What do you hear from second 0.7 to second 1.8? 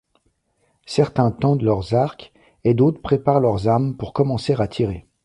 Certains tendent